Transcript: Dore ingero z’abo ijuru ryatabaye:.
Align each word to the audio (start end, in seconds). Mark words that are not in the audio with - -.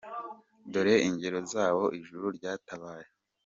Dore 0.71 0.95
ingero 1.07 1.39
z’abo 1.51 1.85
ijuru 1.99 2.25
ryatabaye:. 2.37 3.07